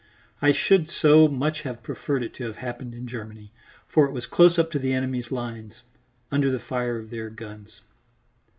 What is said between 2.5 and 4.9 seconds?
happened in Germany, for it was close up to